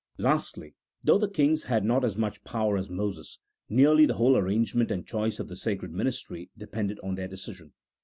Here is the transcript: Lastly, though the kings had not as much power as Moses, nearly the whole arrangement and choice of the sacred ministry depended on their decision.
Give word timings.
Lastly, 0.17 0.73
though 1.03 1.19
the 1.19 1.29
kings 1.29 1.61
had 1.61 1.85
not 1.85 2.03
as 2.03 2.17
much 2.17 2.43
power 2.43 2.75
as 2.75 2.89
Moses, 2.89 3.37
nearly 3.69 4.07
the 4.07 4.15
whole 4.15 4.35
arrangement 4.35 4.89
and 4.89 5.05
choice 5.05 5.39
of 5.39 5.47
the 5.47 5.55
sacred 5.55 5.91
ministry 5.93 6.49
depended 6.57 6.99
on 7.01 7.13
their 7.13 7.27
decision. 7.27 7.71